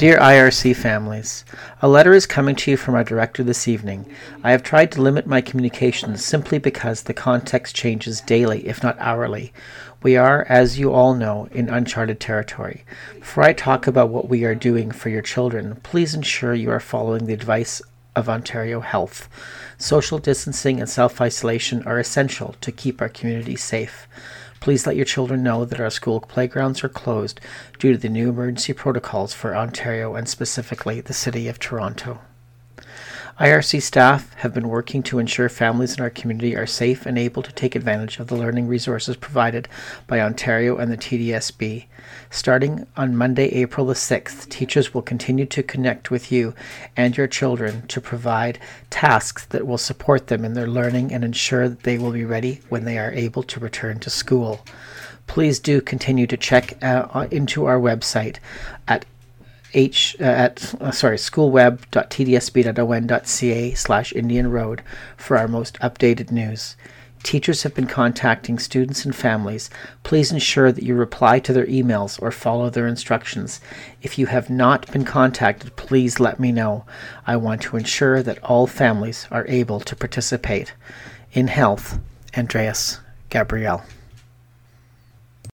[0.00, 1.44] Dear IRC families,
[1.82, 4.10] a letter is coming to you from our director this evening.
[4.42, 8.96] I have tried to limit my communications simply because the context changes daily, if not
[8.98, 9.52] hourly.
[10.02, 12.86] We are, as you all know, in uncharted territory.
[13.18, 16.80] Before I talk about what we are doing for your children, please ensure you are
[16.80, 17.82] following the advice
[18.16, 19.28] of Ontario Health.
[19.78, 24.06] Social distancing and self isolation are essential to keep our community safe.
[24.60, 27.40] Please let your children know that our school playgrounds are closed
[27.78, 32.20] due to the new emergency protocols for Ontario and specifically the City of Toronto.
[33.40, 37.42] IRC staff have been working to ensure families in our community are safe and able
[37.42, 39.66] to take advantage of the learning resources provided
[40.06, 41.86] by Ontario and the TDSB.
[42.28, 46.54] Starting on Monday, April the 6th, teachers will continue to connect with you
[46.98, 48.58] and your children to provide
[48.90, 52.60] tasks that will support them in their learning and ensure that they will be ready
[52.68, 54.60] when they are able to return to school.
[55.26, 58.36] Please do continue to check uh, into our website
[58.86, 59.06] at
[59.74, 64.82] h uh, at uh, sorry schoolweb.tdsb.on.ca slash Indian Road
[65.16, 66.76] for our most updated news.
[67.22, 69.68] Teachers have been contacting students and families.
[70.02, 73.60] Please ensure that you reply to their emails or follow their instructions.
[74.00, 76.86] If you have not been contacted, please let me know.
[77.26, 80.72] I want to ensure that all families are able to participate.
[81.32, 81.98] In health,
[82.36, 83.82] Andreas Gabriel.